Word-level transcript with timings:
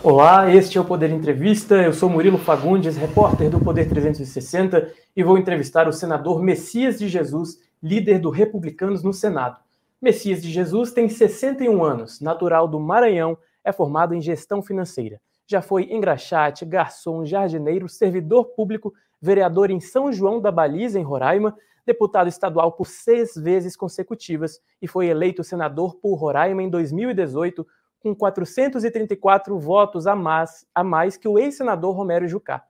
Olá, 0.00 0.48
este 0.54 0.78
é 0.78 0.80
o 0.80 0.84
Poder 0.84 1.10
Entrevista. 1.10 1.74
Eu 1.74 1.92
sou 1.92 2.08
Murilo 2.08 2.38
Fagundes, 2.38 2.96
repórter 2.96 3.50
do 3.50 3.58
Poder 3.58 3.88
360, 3.88 4.92
e 5.16 5.24
vou 5.24 5.36
entrevistar 5.36 5.88
o 5.88 5.92
senador 5.92 6.40
Messias 6.40 7.00
de 7.00 7.08
Jesus, 7.08 7.58
líder 7.82 8.20
do 8.20 8.30
Republicanos 8.30 9.02
no 9.02 9.12
Senado. 9.12 9.56
Messias 10.00 10.40
de 10.40 10.52
Jesus 10.52 10.92
tem 10.92 11.08
61 11.08 11.82
anos, 11.82 12.20
natural 12.20 12.68
do 12.68 12.78
Maranhão, 12.78 13.36
é 13.64 13.72
formado 13.72 14.14
em 14.14 14.20
gestão 14.20 14.62
financeira. 14.62 15.20
Já 15.48 15.60
foi 15.60 15.92
engraxate, 15.92 16.64
garçom, 16.64 17.24
jardineiro, 17.24 17.88
servidor 17.88 18.44
público, 18.54 18.94
vereador 19.20 19.68
em 19.68 19.80
São 19.80 20.12
João 20.12 20.40
da 20.40 20.52
Baliza, 20.52 21.00
em 21.00 21.02
Roraima, 21.02 21.56
deputado 21.84 22.28
estadual 22.28 22.70
por 22.70 22.86
seis 22.86 23.34
vezes 23.34 23.74
consecutivas 23.74 24.60
e 24.80 24.86
foi 24.86 25.08
eleito 25.08 25.42
senador 25.42 25.96
por 25.96 26.14
Roraima 26.14 26.62
em 26.62 26.70
2018 26.70 27.66
com 28.00 28.14
434 28.14 29.58
votos 29.58 30.06
a 30.06 30.14
mais, 30.14 30.66
a 30.74 30.84
mais 30.84 31.16
que 31.16 31.28
o 31.28 31.38
ex-senador 31.38 31.94
Romero 31.94 32.28
Jucá. 32.28 32.64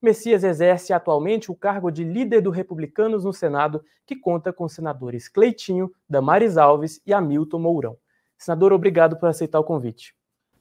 Messias 0.00 0.44
exerce 0.44 0.92
atualmente 0.92 1.50
o 1.50 1.54
cargo 1.54 1.90
de 1.90 2.02
líder 2.02 2.40
do 2.40 2.50
Republicanos 2.50 3.24
no 3.24 3.32
Senado, 3.32 3.84
que 4.06 4.16
conta 4.16 4.52
com 4.52 4.66
senadores 4.66 5.28
Cleitinho, 5.28 5.92
Damares 6.08 6.56
Alves 6.56 7.00
e 7.04 7.12
Hamilton 7.12 7.58
Mourão. 7.58 7.96
Senador, 8.38 8.72
obrigado 8.72 9.18
por 9.18 9.28
aceitar 9.28 9.60
o 9.60 9.64
convite. 9.64 10.14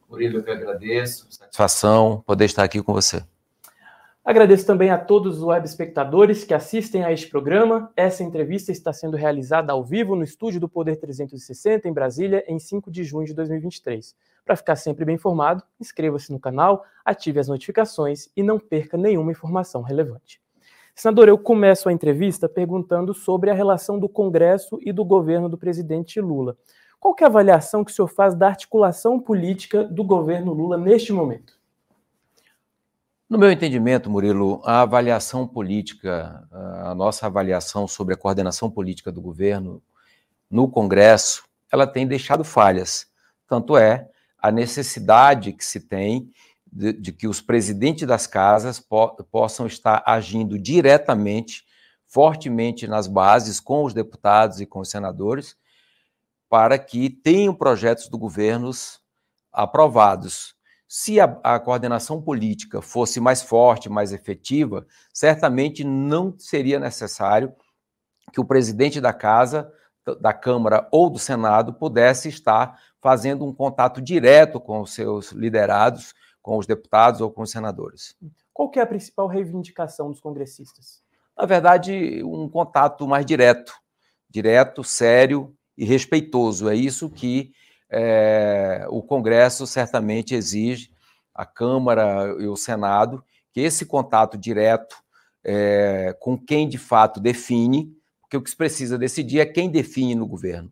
Murilo, 0.09 0.39
eu 0.39 0.43
que 0.43 0.51
agradeço. 0.51 1.27
Satisfação 1.31 2.21
poder 2.25 2.45
estar 2.45 2.63
aqui 2.63 2.81
com 2.81 2.91
você. 2.91 3.23
Agradeço 4.23 4.65
também 4.65 4.89
a 4.89 4.97
todos 4.97 5.37
os 5.37 5.43
web 5.43 5.65
espectadores 5.65 6.43
que 6.43 6.53
assistem 6.53 7.03
a 7.03 7.11
este 7.11 7.29
programa. 7.29 7.91
Essa 7.95 8.21
entrevista 8.21 8.71
está 8.71 8.91
sendo 8.91 9.15
realizada 9.15 9.71
ao 9.71 9.83
vivo 9.83 10.15
no 10.15 10.23
estúdio 10.23 10.59
do 10.59 10.67
Poder 10.67 10.97
360 10.97 11.87
em 11.87 11.93
Brasília 11.93 12.43
em 12.47 12.59
5 12.59 12.91
de 12.91 13.03
junho 13.03 13.25
de 13.25 13.33
2023. 13.33 14.13
Para 14.45 14.55
ficar 14.55 14.75
sempre 14.75 15.05
bem 15.05 15.15
informado, 15.15 15.63
inscreva-se 15.79 16.31
no 16.31 16.39
canal, 16.39 16.83
ative 17.05 17.39
as 17.39 17.47
notificações 17.47 18.27
e 18.35 18.43
não 18.43 18.59
perca 18.59 18.97
nenhuma 18.97 19.31
informação 19.31 19.81
relevante. 19.81 20.41
Senador, 20.93 21.29
eu 21.29 21.37
começo 21.37 21.87
a 21.87 21.93
entrevista 21.93 22.49
perguntando 22.49 23.13
sobre 23.13 23.49
a 23.49 23.53
relação 23.53 23.97
do 23.97 24.09
Congresso 24.09 24.77
e 24.81 24.91
do 24.91 25.05
governo 25.05 25.47
do 25.47 25.57
presidente 25.57 26.19
Lula. 26.19 26.57
Qual 26.99 27.15
é 27.21 27.23
a 27.23 27.27
avaliação 27.27 27.85
que 27.85 27.91
o 27.91 27.93
senhor 27.95 28.09
faz 28.09 28.35
da 28.35 28.47
articulação 28.47 29.17
política 29.17 29.85
do 29.85 30.03
governo 30.03 30.51
Lula 30.51 30.77
neste 30.77 31.13
momento? 31.13 31.58
No 33.29 33.37
meu 33.37 33.51
entendimento, 33.51 34.09
Murilo, 34.09 34.59
a 34.65 34.81
avaliação 34.81 35.47
política, 35.47 36.47
a 36.51 36.95
nossa 36.95 37.27
avaliação 37.27 37.87
sobre 37.87 38.15
a 38.15 38.17
coordenação 38.17 38.71
política 38.71 39.11
do 39.11 39.21
governo 39.21 39.83
no 40.49 40.67
Congresso, 40.67 41.43
ela 41.71 41.85
tem 41.85 42.07
deixado 42.07 42.43
falhas. 42.43 43.05
Tanto 43.47 43.77
é 43.77 44.09
a 44.39 44.51
necessidade 44.51 45.53
que 45.53 45.63
se 45.63 45.81
tem 45.81 46.31
de, 46.65 46.91
de 46.91 47.11
que 47.11 47.27
os 47.27 47.39
presidentes 47.39 48.07
das 48.07 48.25
casas 48.25 48.79
po 48.79 49.09
possam 49.25 49.67
estar 49.67 50.01
agindo 50.07 50.57
diretamente, 50.57 51.65
fortemente 52.07 52.87
nas 52.87 53.05
bases, 53.05 53.59
com 53.59 53.83
os 53.83 53.93
deputados 53.93 54.59
e 54.59 54.65
com 54.65 54.79
os 54.79 54.89
senadores, 54.89 55.55
para 56.49 56.79
que 56.79 57.11
tenham 57.11 57.53
projetos 57.53 58.09
do 58.09 58.17
governo 58.17 58.71
aprovados 59.53 60.57
se 60.91 61.19
a, 61.19 61.25
a, 61.43 61.59
coordenação 61.59 62.19
política 62.19 62.81
fosse 62.81 63.19
mais 63.19 63.43
forte, 63.43 63.87
mais 63.87 64.11
efetiva, 64.11 64.87
certamente 65.13 65.83
não 65.83 66.33
seria 66.35 66.79
necessário 66.79 67.53
que 68.33 68.41
o 68.41 68.45
presidente 68.45 68.99
da 68.99 69.13
casa, 69.13 69.71
da 70.19 70.33
Câmara 70.33 70.87
ou 70.91 71.07
do 71.07 71.19
Senado 71.19 71.75
pudesse 71.75 72.27
estar 72.27 72.81
fazendo 72.99 73.45
um 73.45 73.53
contato 73.53 74.01
direto 74.01 74.59
com 74.59 74.81
os 74.81 74.91
seus 74.91 75.31
liderados, 75.31 76.15
com 76.41 76.57
os 76.57 76.65
deputados 76.65 77.21
ou 77.21 77.29
com 77.29 77.43
os 77.43 77.51
senadores. 77.51 78.15
Qual 78.51 78.71
é 78.75 78.79
a 78.79 78.87
principal 78.87 79.27
reivindicação 79.27 80.09
dos 80.09 80.19
congressistas? 80.19 81.03
Na 81.37 81.45
verdade, 81.45 82.23
um 82.23 82.49
contato 82.49 83.07
mais 83.07 83.27
direto, 83.27 83.73
direto, 84.27 84.83
sério 84.83 85.55
e 85.77 85.85
respeitoso. 85.85 86.67
É 86.67 86.75
isso 86.75 87.11
que 87.11 87.51
é, 87.89 88.85
o 88.89 89.01
Congresso 89.01 89.65
certamente 89.65 90.35
exige, 90.35 90.91
a 91.33 91.45
Câmara 91.45 92.35
e 92.39 92.47
o 92.47 92.55
Senado, 92.55 93.23
que 93.51 93.61
esse 93.61 93.85
contato 93.85 94.37
direto 94.37 94.95
é, 95.43 96.15
com 96.19 96.37
quem 96.37 96.67
de 96.67 96.77
fato 96.77 97.19
define, 97.19 97.95
porque 98.21 98.37
o 98.37 98.41
que 98.41 98.49
se 98.49 98.55
precisa 98.55 98.97
decidir 98.97 99.39
é 99.39 99.45
quem 99.45 99.69
define 99.69 100.15
no 100.15 100.27
governo. 100.27 100.71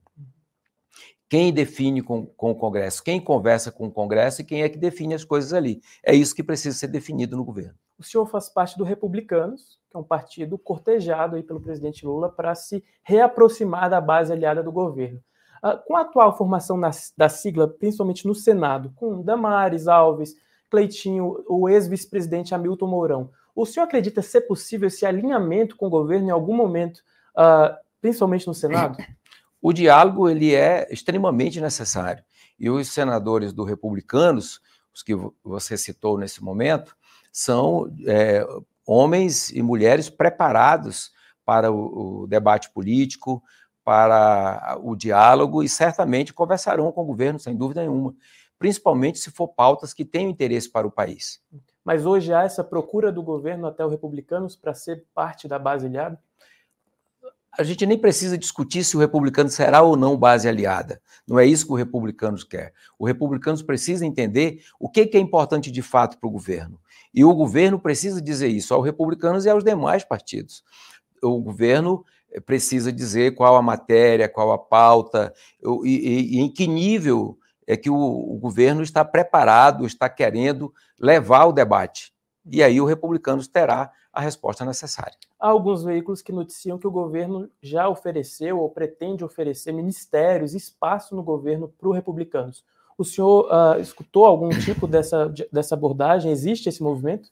Quem 1.30 1.52
define 1.52 2.02
com, 2.02 2.26
com 2.26 2.52
o 2.52 2.56
Congresso, 2.56 3.04
quem 3.04 3.20
conversa 3.20 3.72
com 3.72 3.88
o 3.88 3.92
Congresso 3.92 4.42
e 4.42 4.46
quem 4.46 4.62
é 4.62 4.70
que 4.70 4.78
define 4.78 5.14
as 5.14 5.26
coisas 5.26 5.52
ali. 5.54 5.82
É 6.04 6.16
isso 6.16 6.36
que 6.36 6.44
precisa 6.44 6.78
ser 6.78 6.88
definido 6.88 7.36
no 7.36 7.44
governo. 7.44 7.76
O 7.98 8.04
senhor 8.04 8.26
faz 8.28 8.48
parte 8.48 8.78
do 8.78 8.84
Republicanos, 8.84 9.78
que 9.90 9.98
é 9.98 10.00
um 10.00 10.04
partido 10.04 10.58
cortejado 10.58 11.36
aí 11.36 11.44
pelo 11.44 11.60
presidente 11.60 12.06
Lula 12.06 12.30
para 12.30 12.54
se 12.56 12.84
reaproximar 13.04 13.90
da 13.90 14.00
base 14.00 14.32
aliada 14.32 14.64
do 14.64 14.72
governo. 14.72 15.22
Uh, 15.64 15.78
com 15.86 15.96
a 15.96 16.02
atual 16.02 16.38
formação 16.38 16.78
na, 16.78 16.92
da 17.16 17.30
sigla, 17.30 17.68
principalmente 17.68 18.28
no 18.28 18.36
Senado, 18.36 18.92
com 18.96 19.22
Damares 19.22 19.88
Alves, 19.88 20.36
Cleitinho, 20.70 21.44
o 21.48 21.70
ex-vice-presidente 21.70 22.54
Hamilton 22.54 22.88
Mourão, 22.88 23.30
o 23.56 23.66
senhor 23.66 23.86
acredita 23.86 24.22
ser 24.22 24.42
possível 24.42 24.88
esse 24.88 25.06
alinhamento 25.06 25.76
com 25.76 25.88
o 25.88 25.90
governo 25.90 26.28
em 26.28 26.32
algum 26.32 26.56
momento, 26.56 26.98
uh, 27.36 27.76
principalmente 28.02 28.48
no 28.48 28.54
Senado? 28.54 28.98
O 29.60 29.74
diálogo 29.74 30.30
ele 30.30 30.54
é 30.54 30.88
extremamente 30.92 31.60
necessário. 31.60 32.24
E 32.60 32.70
os 32.70 32.90
senadores 32.90 33.52
do 33.52 33.64
Republicanos, 33.64 34.62
os 34.94 35.02
que 35.02 35.16
você 35.44 35.76
citou 35.76 36.18
nesse 36.18 36.44
momento, 36.44 36.96
são 37.34 37.92
é, 38.06 38.46
homens 38.86 39.50
e 39.50 39.62
mulheres 39.62 40.10
preparados 40.10 41.12
para 41.44 41.72
o, 41.72 42.24
o 42.24 42.28
debate 42.28 42.70
político, 42.70 43.44
para 43.88 44.78
o 44.84 44.98
diálogo 44.98 45.64
e 45.64 45.70
certamente 45.70 46.34
conversarão 46.34 46.92
com 46.92 47.04
o 47.04 47.06
governo, 47.06 47.40
sem 47.40 47.56
dúvida 47.56 47.80
nenhuma, 47.80 48.14
principalmente 48.60 49.18
se 49.18 49.32
for 49.32 49.48
pautas 49.48 49.94
que 49.94 50.04
tenham 50.04 50.30
interesse 50.30 50.70
para 50.70 50.86
o 50.86 50.92
país. 50.92 51.42
Mas 51.86 52.06
hoje 52.06 52.34
há 52.34 52.44
essa 52.44 52.66
procura 52.66 53.14
do 53.14 53.24
governo 53.24 53.66
até 53.66 53.86
os 53.86 53.92
republicanos 53.94 54.58
para 54.58 54.74
ser 54.74 55.06
parte 55.16 55.48
da 55.48 55.58
base 55.58 55.86
aliada? 55.86 56.20
A 57.58 57.64
gente 57.64 57.86
nem 57.86 57.98
precisa 57.98 58.38
discutir 58.38 58.84
se 58.84 58.98
o 58.98 59.00
republicano 59.00 59.50
será 59.50 59.82
ou 59.82 59.96
não 59.96 60.18
base 60.18 60.50
aliada. 60.50 61.02
Não 61.26 61.40
é 61.40 61.46
isso 61.46 61.66
que 61.66 61.72
o 61.72 61.76
republicanos 61.76 62.44
quer. 62.44 62.74
O 63.00 63.06
republicanos 63.06 63.62
precisa 63.62 64.06
entender 64.06 64.66
o 64.78 64.90
que 64.90 65.10
é 65.14 65.18
importante 65.18 65.72
de 65.72 65.82
fato 65.82 66.20
para 66.20 66.28
o 66.28 66.32
governo. 66.32 66.78
E 67.14 67.24
o 67.24 67.34
governo 67.34 67.80
precisa 67.80 68.22
dizer 68.22 68.50
isso 68.50 68.74
aos 68.74 68.84
republicanos 68.84 69.46
e 69.46 69.50
aos 69.50 69.64
demais 69.64 70.04
partidos. 70.04 70.62
O 71.24 71.40
governo 71.40 72.04
precisa 72.46 72.92
dizer 72.92 73.36
qual 73.36 73.56
a 73.56 73.62
matéria, 73.62 74.30
qual 74.30 74.52
a 74.52 74.58
pauta, 74.58 75.34
e, 75.84 75.90
e, 75.90 76.36
e 76.36 76.40
em 76.40 76.52
que 76.52 76.68
nível 76.68 77.38
é 77.66 77.76
que 77.76 77.90
o, 77.90 77.96
o, 77.96 78.38
governo 78.38 78.82
está 78.82 79.04
preparado, 79.04 79.86
está 79.86 80.08
querendo 80.08 80.74
levar 81.00 81.46
o 81.46 81.52
debate. 81.52 82.14
E 82.50 82.64
aí 82.64 82.80
o 82.80 82.86
Republicanos 82.86 83.48
terá 83.48 83.92
a 84.14 84.22
resposta 84.22 84.64
necessária. 84.64 85.14
Há 85.40 85.50
alguns 85.50 85.84
veículos 85.84 86.22
que 86.22 86.32
noticiam 86.32 86.80
que 86.80 86.88
o 86.88 86.92
governo 86.92 87.50
já 87.62 87.90
ofereceu 87.90 88.60
ou 88.60 88.70
pretende 88.70 89.24
oferecer 89.24 89.74
ministérios, 89.74 90.54
espaço 90.54 91.16
no 91.16 91.22
governo 91.22 91.68
para 91.68 91.90
os 91.90 91.96
republicanos. 91.96 92.64
O 92.98 93.04
senhor 93.04 93.48
uh, 93.52 93.80
escutou 93.80 94.26
algum 94.26 94.50
tipo 94.50 94.88
dessa, 94.88 95.32
dessa 95.52 95.76
abordagem? 95.76 96.32
Existe 96.32 96.70
esse 96.70 96.82
movimento? 96.82 97.30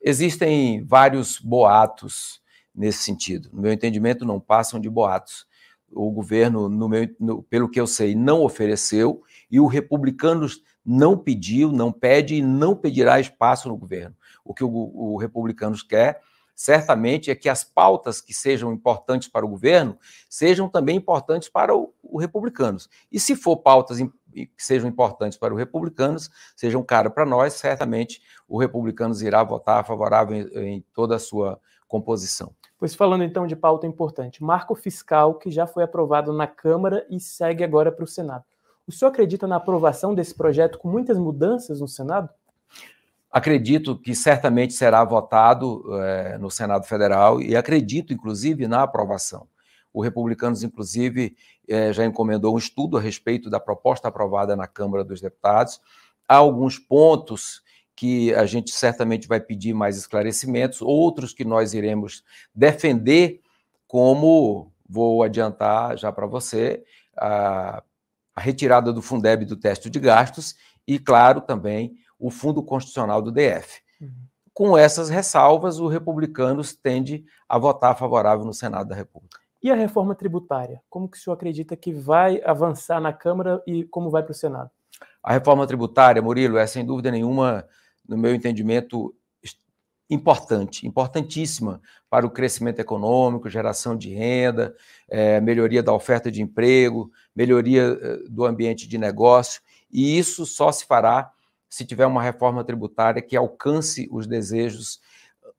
Existem 0.00 0.82
vários 0.82 1.38
boatos 1.38 2.42
nesse 2.74 2.98
sentido. 2.98 3.48
No 3.52 3.62
meu 3.62 3.72
entendimento, 3.72 4.24
não 4.24 4.40
passam 4.40 4.80
de 4.80 4.90
boatos. 4.90 5.46
O 5.92 6.10
governo, 6.10 6.68
no 6.68 6.88
meu, 6.88 7.08
no, 7.20 7.42
pelo 7.42 7.68
que 7.68 7.80
eu 7.80 7.86
sei, 7.86 8.14
não 8.14 8.42
ofereceu 8.42 9.22
e 9.50 9.60
o 9.60 9.66
Republicanos 9.66 10.62
não 10.84 11.16
pediu, 11.16 11.70
não 11.70 11.92
pede 11.92 12.36
e 12.36 12.42
não 12.42 12.74
pedirá 12.74 13.20
espaço 13.20 13.68
no 13.68 13.76
governo. 13.76 14.16
O 14.44 14.52
que 14.52 14.64
o, 14.64 14.68
o 14.70 15.16
Republicanos 15.16 15.82
quer, 15.82 16.20
certamente, 16.54 17.30
é 17.30 17.34
que 17.34 17.48
as 17.48 17.62
pautas 17.62 18.20
que 18.20 18.34
sejam 18.34 18.72
importantes 18.72 19.28
para 19.28 19.46
o 19.46 19.48
governo 19.48 19.96
sejam 20.28 20.68
também 20.68 20.96
importantes 20.96 21.48
para 21.48 21.74
o, 21.74 21.94
o 22.02 22.18
Republicanos. 22.18 22.88
E 23.10 23.20
se 23.20 23.36
for 23.36 23.56
pautas 23.58 23.98
que 23.98 24.50
sejam 24.58 24.88
importantes 24.88 25.38
para 25.38 25.54
os 25.54 25.58
republicanos, 25.58 26.28
sejam 26.56 26.82
caras 26.82 27.12
para 27.14 27.24
nós, 27.24 27.54
certamente 27.54 28.20
o 28.48 28.58
Republicanos 28.58 29.22
irá 29.22 29.42
votar 29.44 29.86
favorável 29.86 30.36
em, 30.36 30.74
em 30.74 30.84
toda 30.92 31.14
a 31.14 31.20
sua 31.20 31.60
composição. 31.86 32.52
Pois 32.78 32.94
falando 32.94 33.24
então 33.24 33.46
de 33.46 33.54
pauta 33.54 33.86
importante, 33.86 34.42
marco 34.42 34.74
fiscal 34.74 35.34
que 35.34 35.50
já 35.50 35.66
foi 35.66 35.84
aprovado 35.84 36.32
na 36.32 36.46
Câmara 36.46 37.06
e 37.08 37.20
segue 37.20 37.62
agora 37.64 37.90
para 37.90 38.04
o 38.04 38.08
Senado. 38.08 38.44
O 38.86 38.92
senhor 38.92 39.10
acredita 39.10 39.46
na 39.46 39.56
aprovação 39.56 40.14
desse 40.14 40.34
projeto 40.34 40.78
com 40.78 40.88
muitas 40.88 41.16
mudanças 41.16 41.80
no 41.80 41.88
Senado? 41.88 42.28
Acredito 43.30 43.98
que 43.98 44.14
certamente 44.14 44.74
será 44.74 45.02
votado 45.02 45.84
é, 46.00 46.38
no 46.38 46.50
Senado 46.50 46.84
Federal 46.84 47.40
e 47.40 47.56
acredito, 47.56 48.12
inclusive, 48.12 48.68
na 48.68 48.82
aprovação. 48.82 49.48
O 49.92 50.02
Republicanos, 50.02 50.62
inclusive, 50.62 51.36
é, 51.68 51.92
já 51.92 52.04
encomendou 52.04 52.54
um 52.54 52.58
estudo 52.58 52.96
a 52.96 53.00
respeito 53.00 53.50
da 53.50 53.58
proposta 53.58 54.08
aprovada 54.08 54.54
na 54.54 54.66
Câmara 54.68 55.02
dos 55.02 55.20
Deputados, 55.20 55.80
há 56.28 56.36
alguns 56.36 56.78
pontos 56.78 57.63
que 57.96 58.34
a 58.34 58.44
gente 58.44 58.72
certamente 58.72 59.28
vai 59.28 59.40
pedir 59.40 59.72
mais 59.72 59.96
esclarecimentos, 59.96 60.82
outros 60.82 61.32
que 61.32 61.44
nós 61.44 61.74
iremos 61.74 62.24
defender, 62.54 63.40
como 63.86 64.72
vou 64.88 65.22
adiantar 65.22 65.96
já 65.96 66.12
para 66.12 66.26
você, 66.26 66.84
a, 67.16 67.82
a, 68.34 68.40
retirada 68.40 68.92
do 68.92 69.00
Fundeb 69.00 69.44
do 69.44 69.56
teste 69.56 69.88
de 69.88 70.00
gastos 70.00 70.54
e, 70.86 70.98
claro, 70.98 71.40
também 71.40 71.96
o 72.18 72.30
Fundo 72.30 72.62
Constitucional 72.62 73.22
do 73.22 73.30
DF. 73.30 73.80
Uhum. 74.00 74.10
Com 74.52 74.78
essas 74.78 75.08
ressalvas, 75.08 75.78
o 75.78 75.88
Republicanos 75.88 76.74
tende 76.74 77.24
a 77.48 77.58
votar 77.58 77.96
favorável 77.96 78.44
no 78.44 78.52
Senado 78.52 78.88
da 78.88 78.94
República. 78.94 79.38
E 79.62 79.70
a 79.70 79.74
reforma 79.74 80.14
tributária? 80.14 80.82
Como 80.90 81.08
que 81.08 81.16
o 81.16 81.20
senhor 81.20 81.34
acredita 81.34 81.74
que 81.74 81.92
vai 81.92 82.40
avançar 82.44 83.00
na 83.00 83.12
Câmara 83.12 83.62
e 83.66 83.84
como 83.84 84.10
vai 84.10 84.22
para 84.22 84.32
o 84.32 84.34
Senado? 84.34 84.70
A 85.22 85.32
reforma 85.32 85.66
tributária, 85.66 86.20
Murilo, 86.20 86.58
é 86.58 86.66
sem 86.66 86.84
dúvida 86.84 87.10
nenhuma, 87.10 87.66
no 88.08 88.16
meu 88.16 88.34
entendimento, 88.34 89.14
importante, 90.08 90.86
importantíssima 90.86 91.80
para 92.10 92.26
o 92.26 92.30
crescimento 92.30 92.78
econômico, 92.78 93.48
geração 93.48 93.96
de 93.96 94.12
renda, 94.12 94.74
é, 95.08 95.40
melhoria 95.40 95.82
da 95.82 95.92
oferta 95.92 96.30
de 96.30 96.42
emprego, 96.42 97.10
melhoria 97.34 97.98
eh, 98.00 98.18
do 98.28 98.44
ambiente 98.44 98.86
de 98.86 98.98
negócio, 98.98 99.62
e 99.90 100.18
isso 100.18 100.44
só 100.44 100.70
se 100.70 100.84
fará 100.84 101.32
se 101.68 101.84
tiver 101.84 102.06
uma 102.06 102.22
reforma 102.22 102.62
tributária 102.62 103.22
que 103.22 103.36
alcance 103.36 104.08
os 104.12 104.26
desejos 104.26 105.00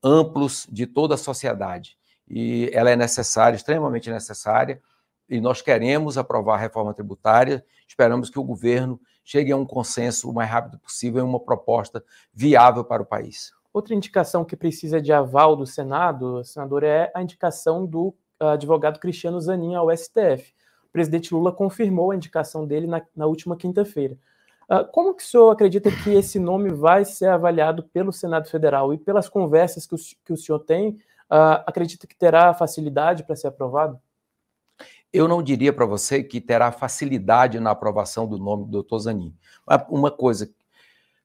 amplos 0.02 0.68
de 0.72 0.86
toda 0.86 1.16
a 1.16 1.18
sociedade. 1.18 1.98
E 2.28 2.70
ela 2.72 2.90
é 2.90 2.96
necessária, 2.96 3.56
extremamente 3.56 4.10
necessária, 4.10 4.82
e 5.28 5.42
nós 5.42 5.62
queremos 5.62 6.18
aprovar 6.18 6.56
a 6.56 6.60
reforma 6.62 6.94
tributária, 6.94 7.66
esperamos 7.88 8.30
que 8.30 8.40
o 8.40 8.44
governo 8.44 9.00
chegue 9.26 9.52
a 9.52 9.58
um 9.58 9.66
consenso 9.66 10.30
o 10.30 10.34
mais 10.34 10.50
rápido 10.50 10.80
possível 10.80 11.26
em 11.26 11.28
uma 11.28 11.40
proposta 11.40 12.02
viável 12.34 12.86
para 12.86 13.02
o 13.02 13.06
país. 13.06 13.52
Outra 13.74 13.94
indicação 13.94 14.46
que 14.46 14.56
precisa 14.56 15.02
de 15.02 15.12
aval 15.12 15.56
do 15.56 15.66
Senado, 15.66 16.42
senador, 16.46 16.84
é 16.84 17.12
a 17.14 17.22
indicação 17.22 17.86
do 17.86 18.16
advogado 18.40 19.00
Cristiano 19.00 19.42
Zanin 19.42 19.76
ao 19.76 19.90
STF. 19.96 20.54
O 20.88 20.92
presidente 20.92 21.34
Lula 21.34 21.52
confirmou 21.52 22.12
a 22.12 22.16
indicação 22.16 22.66
dele 22.66 22.88
na, 22.88 23.02
na 23.14 23.26
última 23.26 23.58
quinta-feira. 23.58 24.18
Uh, 24.70 24.86
como 24.92 25.14
que 25.14 25.24
o 25.24 25.26
senhor 25.26 25.52
acredita 25.52 25.92
que 25.92 26.12
esse 26.12 26.40
nome 26.40 26.70
vai 26.70 27.06
ser 27.06 27.28
avaliado 27.28 27.84
pelo 27.84 28.12
Senado 28.12 28.50
Federal? 28.50 28.94
E 28.94 28.98
pelas 28.98 29.30
conversas 29.30 29.86
que 29.86 29.94
o, 29.94 29.98
que 30.24 30.34
o 30.34 30.38
senhor 30.38 30.60
tem, 30.60 30.92
uh, 31.32 31.62
acredita 31.68 32.08
que 32.08 32.16
terá 32.16 32.54
facilidade 32.54 33.24
para 33.24 33.36
ser 33.36 33.48
aprovado? 33.48 34.00
Eu 35.12 35.28
não 35.28 35.42
diria 35.42 35.72
para 35.72 35.86
você 35.86 36.24
que 36.24 36.42
terá 36.42 36.72
facilidade 36.72 37.60
na 37.60 37.72
aprovação 37.72 38.28
do 38.28 38.38
nome 38.38 38.66
do 38.66 38.72
doutor 38.72 39.00
Zanin. 39.00 39.34
Uma 39.90 40.12
coisa 40.12 40.50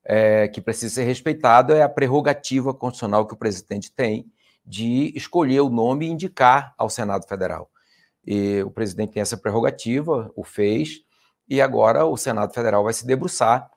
é, 0.04 0.48
que 0.48 0.60
precisa 0.60 0.94
ser 0.94 1.04
respeitada 1.04 1.76
é 1.76 1.82
a 1.82 1.88
prerrogativa 1.88 2.72
constitucional 2.72 3.26
que 3.26 3.34
o 3.34 3.38
presidente 3.38 3.92
tem 3.92 4.30
de 4.64 5.12
escolher 5.16 5.60
o 5.60 5.68
nome 5.68 6.06
e 6.06 6.10
indicar 6.10 6.74
ao 6.78 6.88
Senado 6.88 7.26
Federal. 7.26 7.70
E 8.24 8.62
o 8.62 8.70
presidente 8.70 9.12
tem 9.12 9.22
essa 9.22 9.36
prerrogativa, 9.36 10.30
o 10.36 10.44
fez, 10.44 11.00
e 11.48 11.60
agora 11.60 12.04
o 12.04 12.16
Senado 12.16 12.54
Federal 12.54 12.84
vai 12.84 12.92
se 12.92 13.06
debruçar 13.06 13.68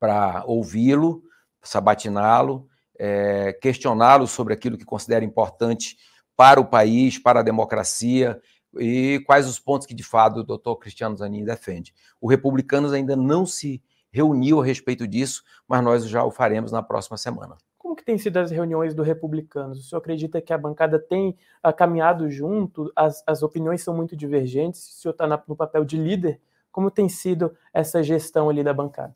para 0.00 0.42
ouvi-lo, 0.46 1.22
sabatiná-lo, 1.62 2.66
é, 2.98 3.52
questioná-lo 3.52 4.26
sobre 4.26 4.54
aquilo 4.54 4.76
que 4.76 4.84
considera 4.84 5.24
importante 5.24 5.96
para 6.36 6.60
o 6.60 6.64
país, 6.64 7.18
para 7.18 7.40
a 7.40 7.42
democracia 7.42 8.40
e 8.80 9.20
quais 9.26 9.48
os 9.48 9.58
pontos 9.58 9.86
que 9.86 9.94
de 9.94 10.02
fato 10.02 10.40
o 10.40 10.44
doutor 10.44 10.76
Cristiano 10.76 11.16
Zanin 11.16 11.44
defende. 11.44 11.94
O 12.20 12.28
Republicanos 12.28 12.92
ainda 12.92 13.16
não 13.16 13.46
se 13.46 13.82
reuniu 14.10 14.60
a 14.60 14.64
respeito 14.64 15.06
disso, 15.06 15.42
mas 15.66 15.82
nós 15.82 16.08
já 16.08 16.24
o 16.24 16.30
faremos 16.30 16.72
na 16.72 16.82
próxima 16.82 17.16
semana. 17.16 17.56
Como 17.76 17.94
que 17.94 18.04
tem 18.04 18.18
sido 18.18 18.36
as 18.38 18.50
reuniões 18.50 18.94
do 18.94 19.02
Republicanos? 19.02 19.78
O 19.78 19.82
senhor 19.82 20.00
acredita 20.00 20.40
que 20.40 20.52
a 20.52 20.58
bancada 20.58 20.98
tem 20.98 21.36
uh, 21.64 21.72
caminhado 21.72 22.30
junto? 22.30 22.92
As, 22.94 23.22
as 23.26 23.42
opiniões 23.42 23.82
são 23.82 23.94
muito 23.94 24.16
divergentes? 24.16 24.88
O 24.88 25.00
senhor 25.00 25.12
está 25.12 25.26
no 25.46 25.56
papel 25.56 25.84
de 25.84 25.96
líder? 25.96 26.40
Como 26.70 26.90
tem 26.90 27.08
sido 27.08 27.54
essa 27.72 28.02
gestão 28.02 28.50
ali 28.50 28.62
da 28.62 28.74
bancada? 28.74 29.14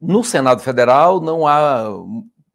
No 0.00 0.22
Senado 0.22 0.60
Federal 0.62 1.20
não 1.20 1.46
há 1.46 1.88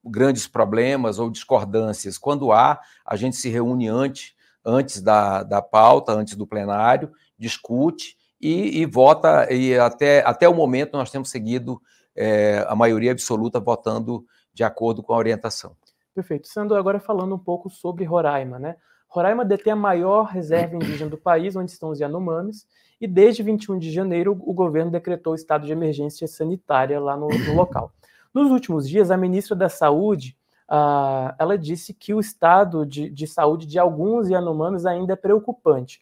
grandes 0.04 0.48
problemas 0.48 1.20
ou 1.20 1.30
discordâncias. 1.30 2.18
Quando 2.18 2.52
há, 2.52 2.80
a 3.06 3.16
gente 3.16 3.36
se 3.36 3.50
reúne 3.50 3.88
antes 3.88 4.37
antes 4.68 5.02
da, 5.02 5.44
da 5.44 5.62
pauta, 5.62 6.12
antes 6.12 6.36
do 6.36 6.46
plenário, 6.46 7.10
discute 7.40 8.18
e, 8.40 8.82
e 8.82 8.86
vota, 8.86 9.52
e 9.52 9.78
até, 9.80 10.22
até 10.26 10.48
o 10.50 10.54
momento 10.54 10.98
nós 10.98 11.10
temos 11.10 11.30
seguido 11.30 11.82
é, 12.14 12.66
a 12.68 12.76
maioria 12.76 13.14
absoluta 13.14 13.60
votando 13.60 14.26
de 14.54 14.64
acordo 14.64 15.02
com 15.02 15.14
a 15.14 15.18
orientação. 15.18 15.76
Perfeito. 16.14 16.48
Sendo 16.48 16.76
agora 16.76 17.00
falando 17.00 17.34
um 17.34 17.40
pouco 17.40 17.70
sobre 17.70 18.04
Roraima, 18.04 18.60
né? 18.60 18.76
Roraima 19.08 19.46
detém 19.46 19.72
a 19.72 19.76
maior 19.76 20.24
reserva 20.24 20.76
indígena 20.76 21.10
do 21.10 21.18
país, 21.18 21.56
onde 21.56 21.72
estão 21.72 21.90
os 21.90 22.00
Yanomamis, 22.00 22.68
e 23.00 23.08
desde 23.08 23.42
21 23.42 23.78
de 23.78 23.92
janeiro 23.92 24.38
o 24.40 24.54
governo 24.54 24.92
decretou 24.92 25.34
estado 25.34 25.66
de 25.66 25.72
emergência 25.72 26.28
sanitária 26.28 27.00
lá 27.00 27.16
no, 27.16 27.28
no 27.28 27.54
local. 27.56 27.92
Nos 28.34 28.52
últimos 28.52 28.90
dias, 28.90 29.10
a 29.12 29.18
ministra 29.18 29.56
da 29.56 29.70
Saúde 29.70 30.36
uh, 30.70 31.34
ela 31.38 31.58
disse 31.58 31.94
que 31.94 32.14
o 32.14 32.20
estado 32.20 32.86
de, 32.86 33.10
de 33.10 33.28
saúde 33.28 33.66
de 33.66 33.80
alguns 33.80 34.30
Yanomamis 34.30 34.86
ainda 34.86 35.14
é 35.14 35.16
preocupante. 35.16 36.02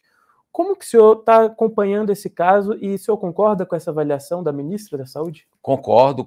Como 0.56 0.74
que 0.74 0.86
o 0.86 0.88
senhor 0.88 1.18
está 1.18 1.44
acompanhando 1.44 2.10
esse 2.10 2.30
caso 2.30 2.78
e 2.80 2.94
o 2.94 2.98
senhor 2.98 3.18
concorda 3.18 3.66
com 3.66 3.76
essa 3.76 3.90
avaliação 3.90 4.42
da 4.42 4.50
ministra 4.50 4.96
da 4.96 5.04
Saúde? 5.04 5.46
Concordo 5.60 6.26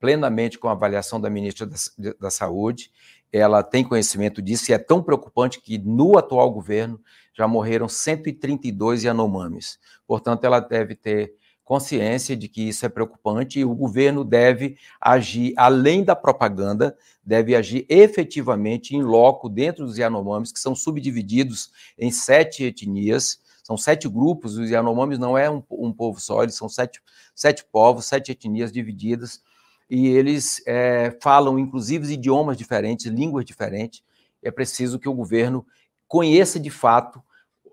plenamente 0.00 0.58
com 0.58 0.68
a 0.68 0.72
avaliação 0.72 1.20
da 1.20 1.30
ministra 1.30 1.64
da, 1.64 1.76
da 2.20 2.28
Saúde. 2.28 2.90
Ela 3.32 3.62
tem 3.62 3.84
conhecimento 3.84 4.42
disso 4.42 4.68
e 4.68 4.74
é 4.74 4.78
tão 4.78 5.00
preocupante 5.00 5.60
que 5.60 5.78
no 5.78 6.18
atual 6.18 6.50
governo 6.50 7.00
já 7.32 7.46
morreram 7.46 7.88
132 7.88 9.04
Yanomamis. 9.04 9.78
Portanto, 10.08 10.42
ela 10.42 10.58
deve 10.58 10.96
ter 10.96 11.34
consciência 11.68 12.34
de 12.34 12.48
que 12.48 12.66
isso 12.66 12.86
é 12.86 12.88
preocupante 12.88 13.60
e 13.60 13.64
o 13.64 13.74
governo 13.74 14.24
deve 14.24 14.78
agir 14.98 15.52
além 15.54 16.02
da 16.02 16.16
propaganda, 16.16 16.96
deve 17.22 17.54
agir 17.54 17.84
efetivamente 17.90 18.96
em 18.96 19.02
loco 19.02 19.50
dentro 19.50 19.84
dos 19.84 19.98
Yanomamis, 19.98 20.50
que 20.50 20.58
são 20.58 20.74
subdivididos 20.74 21.70
em 21.98 22.10
sete 22.10 22.64
etnias, 22.64 23.38
são 23.62 23.76
sete 23.76 24.08
grupos, 24.08 24.56
os 24.56 24.70
Yanomamis 24.70 25.18
não 25.18 25.36
é 25.36 25.50
um, 25.50 25.62
um 25.70 25.92
povo 25.92 26.18
só, 26.18 26.42
eles 26.42 26.54
são 26.54 26.70
sete, 26.70 27.02
sete 27.34 27.62
povos, 27.70 28.06
sete 28.06 28.32
etnias 28.32 28.72
divididas, 28.72 29.42
e 29.90 30.08
eles 30.08 30.62
é, 30.66 31.18
falam, 31.20 31.58
inclusive, 31.58 32.10
idiomas 32.10 32.56
diferentes, 32.56 33.04
línguas 33.04 33.44
diferentes. 33.44 34.02
É 34.42 34.50
preciso 34.50 34.98
que 34.98 35.08
o 35.08 35.14
governo 35.14 35.66
conheça 36.06 36.58
de 36.58 36.70
fato 36.70 37.22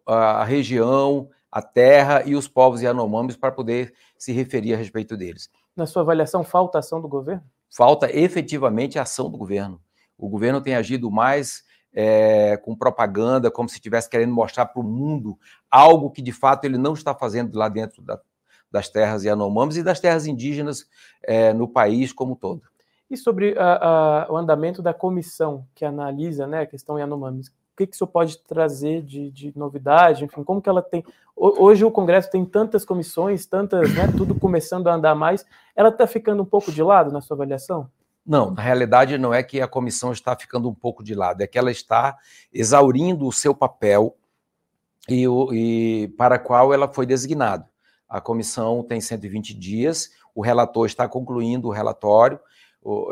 a 0.05 0.43
região, 0.43 1.29
a 1.55 1.62
terra 1.62 2.21
e 2.25 2.35
os 2.35 2.50
povos 2.50 2.81
Yanomamis 2.81 3.38
para 3.38 3.50
poder 3.50 3.93
se 4.17 4.33
referir 4.33 4.74
a 4.74 4.77
respeito 4.77 5.15
deles. 5.15 5.50
Na 5.74 5.85
sua 5.85 6.01
avaliação, 6.01 6.43
falta 6.43 6.79
ação 6.79 7.00
do 7.00 7.07
governo? 7.07 7.43
Falta 7.74 8.13
efetivamente 8.13 9.00
a 9.00 9.03
ação 9.03 9.29
do 9.29 9.38
governo. 9.38 9.79
O 10.17 10.27
governo 10.27 10.59
tem 10.59 10.75
agido 10.75 11.09
mais 11.09 11.63
é, 11.93 12.57
com 12.57 12.75
propaganda, 12.75 13.50
como 13.50 13.69
se 13.69 13.75
estivesse 13.75 14.09
querendo 14.09 14.33
mostrar 14.33 14.65
para 14.65 14.81
o 14.81 14.83
mundo 14.83 15.39
algo 15.71 16.12
que 16.12 16.21
de 16.21 16.33
fato 16.33 16.65
ele 16.65 16.77
não 16.77 16.91
está 16.93 17.15
fazendo 17.15 17.57
lá 17.57 17.69
dentro 17.69 18.01
da, 18.01 18.19
das 18.69 18.89
terras 18.89 19.24
Yanomamis 19.24 19.77
e 19.77 19.83
das 19.83 20.01
terras 20.01 20.27
indígenas 20.27 20.85
é, 21.24 21.53
no 21.53 21.69
país 21.69 22.12
como 22.12 22.33
um 22.33 22.35
todo. 22.35 22.63
E 23.09 23.15
sobre 23.15 23.57
a, 23.57 24.25
a, 24.25 24.27
o 24.29 24.35
andamento 24.35 24.81
da 24.81 24.93
comissão 24.93 25.65
que 25.74 25.85
analisa 25.85 26.45
né, 26.45 26.63
a 26.63 26.65
questão 26.65 27.00
Yanomamis, 27.00 27.50
que, 27.75 27.88
que 27.88 27.96
isso 27.96 28.08
pode 28.08 28.38
trazer 28.39 29.01
de, 29.01 29.29
de, 29.32 29.58
novidade, 29.58 30.24
enfim, 30.24 30.44
como 30.44 30.62
que 30.62 30.70
ela 30.70 30.82
tem. 30.82 31.03
Hoje 31.36 31.84
o 31.84 31.91
Congresso 31.91 32.32
tem 32.32 32.46
tantas 32.46 32.86
comissões, 32.86 33.46
tantas, 33.46 33.94
né, 33.94 34.08
tudo 34.15 34.34
começando 34.34 34.88
a 34.88 34.94
andar 34.94 35.15
mais, 35.15 35.46
ela 35.75 35.89
está 35.89 36.08
ficando 36.08 36.41
um 36.41 36.46
pouco 36.46 36.72
de 36.72 36.82
lado 36.82 37.12
na 37.12 37.22
sua 37.22 37.36
avaliação? 37.36 37.89
Não, 38.25 38.51
na 38.51 38.62
realidade 38.62 39.17
não 39.17 39.34
é 39.34 39.44
que 39.44 39.62
a 39.62 39.67
comissão 39.67 40.12
está 40.12 40.36
ficando 40.36 40.67
um 40.70 40.74
pouco 40.74 41.03
de 41.03 41.13
lado, 41.13 41.41
é 41.41 41.48
que 41.48 41.60
ela 41.60 41.70
está 41.70 42.17
exaurindo 42.51 43.27
o 43.27 43.32
seu 43.32 43.53
papel 43.53 44.15
e, 45.08 45.27
o, 45.27 45.53
e 45.53 46.08
para 46.17 46.39
qual 46.39 46.74
ela 46.74 46.88
foi 46.88 47.05
designada. 47.05 47.70
A 48.10 48.22
comissão 48.22 48.82
tem 48.82 49.01
120 49.01 49.53
dias, 49.53 50.12
o 50.34 50.41
relator 50.41 50.86
está 50.86 51.08
concluindo 51.08 51.67
o 51.67 51.72
relatório, 51.72 52.39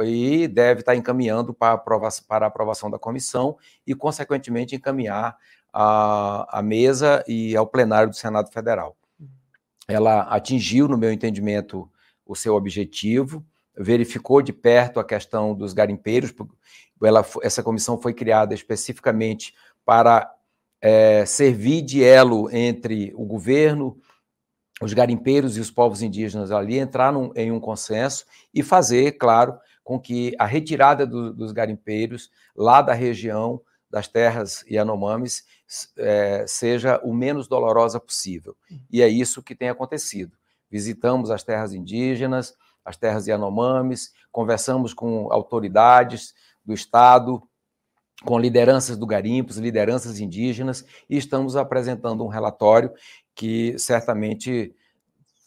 e 0.03 0.47
deve 0.47 0.81
estar 0.81 0.95
encaminhando 0.95 1.53
para 1.53 1.73
aprovação, 1.73 2.25
para 2.27 2.45
a 2.45 2.47
aprovação 2.47 2.91
da 2.91 2.99
comissão 2.99 3.57
e, 3.85 3.95
consequentemente, 3.95 4.75
encaminhar 4.75 5.37
à 5.73 6.61
mesa 6.63 7.23
e 7.27 7.55
ao 7.55 7.65
plenário 7.65 8.09
do 8.09 8.15
Senado 8.15 8.51
Federal. 8.51 8.95
Ela 9.87 10.21
atingiu, 10.21 10.87
no 10.87 10.97
meu 10.97 11.11
entendimento, 11.11 11.89
o 12.25 12.35
seu 12.35 12.55
objetivo, 12.55 13.43
verificou 13.75 14.41
de 14.41 14.53
perto 14.53 14.99
a 14.99 15.03
questão 15.03 15.55
dos 15.55 15.73
garimpeiros. 15.73 16.33
Ela, 17.03 17.25
essa 17.41 17.63
comissão 17.63 17.99
foi 17.99 18.13
criada 18.13 18.53
especificamente 18.53 19.53
para 19.83 20.31
é, 20.79 21.25
servir 21.25 21.81
de 21.81 22.03
elo 22.03 22.49
entre 22.55 23.11
o 23.15 23.25
governo, 23.25 23.97
os 24.83 24.93
garimpeiros 24.93 25.57
e 25.57 25.59
os 25.59 25.71
povos 25.71 26.01
indígenas 26.01 26.51
ali 26.51 26.77
entrar 26.77 27.11
num, 27.11 27.31
em 27.35 27.51
um 27.51 27.59
consenso 27.59 28.25
e 28.53 28.61
fazer, 28.61 29.13
claro, 29.13 29.57
com 29.83 29.99
que 29.99 30.33
a 30.39 30.45
retirada 30.45 31.05
do, 31.05 31.33
dos 31.33 31.51
garimpeiros 31.51 32.29
lá 32.55 32.81
da 32.81 32.93
região 32.93 33.61
das 33.89 34.07
terras 34.07 34.63
Yanomamis 34.69 35.43
é, 35.97 36.45
seja 36.47 36.99
o 37.03 37.13
menos 37.13 37.47
dolorosa 37.47 37.99
possível. 37.99 38.55
E 38.91 39.01
é 39.01 39.07
isso 39.07 39.43
que 39.43 39.55
tem 39.55 39.69
acontecido. 39.69 40.35
Visitamos 40.69 41.29
as 41.29 41.43
terras 41.43 41.73
indígenas, 41.73 42.55
as 42.83 42.97
terras 42.97 43.27
Yanomamis, 43.27 44.11
conversamos 44.31 44.93
com 44.93 45.31
autoridades 45.31 46.33
do 46.65 46.73
Estado, 46.73 47.41
com 48.25 48.39
lideranças 48.39 48.97
do 48.97 49.05
garimpos, 49.05 49.57
lideranças 49.57 50.19
indígenas, 50.19 50.85
e 51.09 51.17
estamos 51.17 51.55
apresentando 51.55 52.23
um 52.23 52.27
relatório 52.27 52.91
que 53.35 53.77
certamente 53.77 54.73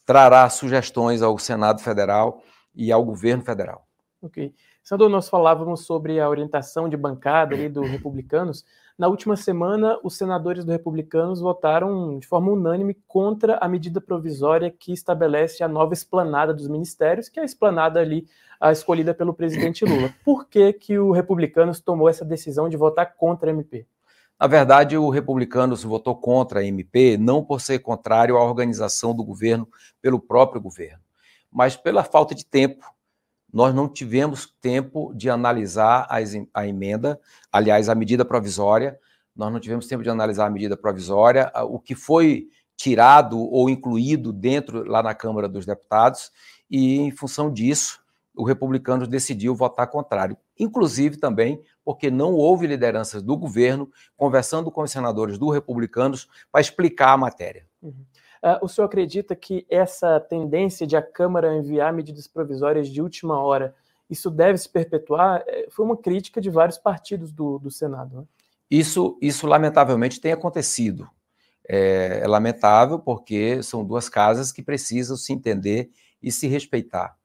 trará 0.04 0.48
sugestões 0.48 1.22
ao 1.22 1.38
Senado 1.38 1.80
Federal 1.80 2.42
e 2.74 2.92
ao 2.92 3.04
governo 3.04 3.42
federal. 3.42 3.86
Ok. 4.22 4.54
Senador, 4.82 5.08
nós 5.08 5.28
falávamos 5.28 5.84
sobre 5.84 6.20
a 6.20 6.28
orientação 6.28 6.88
de 6.88 6.96
bancada 6.96 7.54
ali 7.54 7.68
do 7.68 7.82
Republicanos. 7.86 8.64
Na 8.98 9.08
última 9.08 9.36
semana, 9.36 9.98
os 10.02 10.16
senadores 10.16 10.64
do 10.64 10.72
Republicanos 10.72 11.38
votaram 11.38 12.18
de 12.18 12.26
forma 12.26 12.50
unânime 12.50 12.96
contra 13.06 13.58
a 13.58 13.68
medida 13.68 14.00
provisória 14.00 14.70
que 14.70 14.90
estabelece 14.90 15.62
a 15.62 15.68
nova 15.68 15.92
esplanada 15.92 16.54
dos 16.54 16.66
ministérios, 16.66 17.28
que 17.28 17.38
é 17.38 17.42
a 17.42 17.46
esplanada 17.46 18.00
ali 18.00 18.26
a 18.58 18.72
escolhida 18.72 19.12
pelo 19.12 19.34
presidente 19.34 19.84
Lula. 19.84 20.14
Por 20.24 20.48
que, 20.48 20.72
que 20.72 20.98
o 20.98 21.12
Republicanos 21.12 21.78
tomou 21.78 22.08
essa 22.08 22.24
decisão 22.24 22.70
de 22.70 22.76
votar 22.78 23.14
contra 23.16 23.50
a 23.50 23.52
MP? 23.52 23.86
Na 24.40 24.46
verdade, 24.46 24.96
o 24.96 25.10
Republicanos 25.10 25.84
votou 25.84 26.16
contra 26.16 26.60
a 26.60 26.64
MP 26.64 27.18
não 27.18 27.44
por 27.44 27.60
ser 27.60 27.80
contrário 27.80 28.38
à 28.38 28.42
organização 28.42 29.14
do 29.14 29.22
governo 29.22 29.68
pelo 30.00 30.18
próprio 30.18 30.60
governo, 30.60 31.02
mas 31.52 31.76
pela 31.76 32.02
falta 32.02 32.34
de 32.34 32.46
tempo. 32.46 32.95
Nós 33.56 33.74
não 33.74 33.88
tivemos 33.88 34.54
tempo 34.60 35.14
de 35.14 35.30
analisar 35.30 36.06
a 36.52 36.68
emenda, 36.68 37.18
aliás, 37.50 37.88
a 37.88 37.94
medida 37.94 38.22
provisória. 38.22 39.00
Nós 39.34 39.50
não 39.50 39.58
tivemos 39.58 39.86
tempo 39.86 40.02
de 40.02 40.10
analisar 40.10 40.44
a 40.44 40.50
medida 40.50 40.76
provisória, 40.76 41.50
o 41.64 41.78
que 41.78 41.94
foi 41.94 42.50
tirado 42.76 43.40
ou 43.40 43.70
incluído 43.70 44.30
dentro 44.30 44.84
lá 44.84 45.02
na 45.02 45.14
Câmara 45.14 45.48
dos 45.48 45.64
Deputados, 45.64 46.30
e 46.70 46.98
em 46.98 47.10
função 47.10 47.50
disso, 47.50 47.98
o 48.36 48.44
republicano 48.44 49.06
decidiu 49.06 49.54
votar 49.54 49.86
contrário. 49.86 50.36
Inclusive 50.60 51.16
também 51.16 51.58
porque 51.82 52.10
não 52.10 52.34
houve 52.34 52.66
lideranças 52.66 53.22
do 53.22 53.38
governo 53.38 53.90
conversando 54.18 54.70
com 54.70 54.82
os 54.82 54.90
senadores 54.90 55.38
do 55.38 55.48
republicanos 55.48 56.28
para 56.52 56.60
explicar 56.60 57.14
a 57.14 57.16
matéria. 57.16 57.64
Uhum. 57.80 58.04
Uh, 58.42 58.64
o 58.64 58.68
senhor 58.68 58.86
acredita 58.86 59.34
que 59.34 59.66
essa 59.68 60.20
tendência 60.20 60.86
de 60.86 60.96
a 60.96 61.02
Câmara 61.02 61.56
enviar 61.56 61.92
medidas 61.92 62.26
provisórias 62.26 62.88
de 62.88 63.00
última 63.00 63.40
hora, 63.40 63.74
isso 64.08 64.30
deve 64.30 64.58
se 64.58 64.68
perpetuar? 64.68 65.42
É, 65.46 65.68
foi 65.70 65.84
uma 65.84 65.96
crítica 65.96 66.40
de 66.40 66.50
vários 66.50 66.78
partidos 66.78 67.32
do, 67.32 67.58
do 67.58 67.70
Senado. 67.70 68.18
Né? 68.18 68.24
Isso, 68.70 69.18
isso, 69.20 69.46
lamentavelmente, 69.46 70.20
tem 70.20 70.32
acontecido. 70.32 71.08
É, 71.68 72.20
é 72.22 72.28
lamentável 72.28 72.98
porque 72.98 73.62
são 73.62 73.84
duas 73.84 74.08
casas 74.08 74.52
que 74.52 74.62
precisam 74.62 75.16
se 75.16 75.32
entender 75.32 75.90
e 76.22 76.30
se 76.30 76.46
respeitar. 76.46 77.16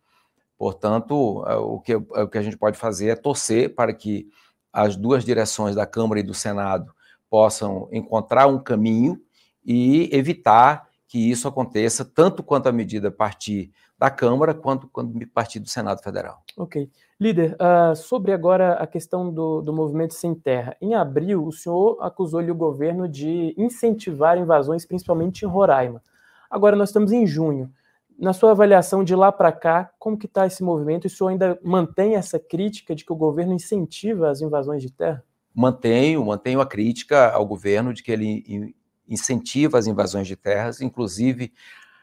Portanto, 0.57 1.43
é, 1.47 1.55
o 1.55 1.79
que, 1.79 1.93
é, 1.93 1.97
o 1.97 2.27
que 2.27 2.37
a 2.37 2.41
gente 2.41 2.57
pode 2.57 2.77
fazer 2.77 3.09
é 3.09 3.15
torcer 3.15 3.75
para 3.75 3.93
que 3.93 4.27
as 4.71 4.95
duas 4.95 5.23
direções 5.23 5.75
da 5.75 5.85
Câmara 5.85 6.19
e 6.19 6.23
do 6.23 6.33
Senado 6.33 6.93
possam 7.29 7.87
encontrar 7.91 8.47
um 8.47 8.61
caminho 8.61 9.21
e 9.65 10.09
evitar 10.11 10.87
que 11.11 11.29
isso 11.29 11.45
aconteça 11.45 12.05
tanto 12.05 12.41
quanto 12.41 12.69
a 12.69 12.71
medida 12.71 13.11
partir 13.11 13.69
da 13.99 14.09
Câmara 14.09 14.53
quanto 14.53 14.87
quando 14.87 15.27
partir 15.27 15.59
do 15.59 15.67
Senado 15.67 16.01
Federal. 16.01 16.41
Ok. 16.57 16.89
Líder, 17.19 17.57
uh, 17.59 17.93
sobre 17.97 18.31
agora 18.31 18.75
a 18.75 18.87
questão 18.87 19.29
do, 19.29 19.61
do 19.61 19.73
movimento 19.73 20.13
sem 20.13 20.33
terra. 20.33 20.73
Em 20.81 20.95
abril, 20.95 21.45
o 21.45 21.51
senhor 21.51 21.97
acusou-lhe 21.99 22.49
o 22.49 22.55
governo 22.55 23.09
de 23.09 23.53
incentivar 23.57 24.37
invasões, 24.37 24.85
principalmente 24.85 25.43
em 25.43 25.49
Roraima. 25.49 26.01
Agora 26.49 26.77
nós 26.77 26.87
estamos 26.87 27.11
em 27.11 27.27
junho 27.27 27.69
na 28.17 28.31
sua 28.31 28.51
avaliação 28.51 29.03
de 29.03 29.13
lá 29.13 29.33
para 29.33 29.51
cá, 29.51 29.91
como 29.99 30.17
que 30.17 30.27
está 30.27 30.47
esse 30.47 30.63
movimento? 30.63 31.05
E 31.05 31.07
o 31.07 31.09
senhor 31.09 31.27
ainda 31.27 31.59
mantém 31.61 32.15
essa 32.15 32.39
crítica 32.39 32.95
de 32.95 33.03
que 33.03 33.11
o 33.11 33.17
governo 33.17 33.53
incentiva 33.53 34.29
as 34.29 34.39
invasões 34.39 34.81
de 34.81 34.93
terra? 34.93 35.21
Mantenho, 35.53 36.23
mantenho 36.23 36.61
a 36.61 36.65
crítica 36.65 37.31
ao 37.31 37.45
governo 37.45 37.93
de 37.93 38.01
que 38.01 38.13
ele 38.13 38.73
incentiva 39.11 39.77
as 39.77 39.87
invasões 39.87 40.27
de 40.27 40.35
terras, 40.35 40.81
inclusive 40.81 41.53